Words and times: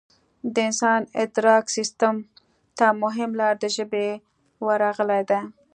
د 0.53 0.55
انسان 0.67 1.01
ادراک 1.23 1.65
سیستم 1.77 2.15
ته 2.77 2.85
مهمه 3.03 3.37
لار 3.39 3.55
د 3.59 3.65
ژبې 3.75 4.07
ورغلې 4.65 5.21
ده 5.29 5.39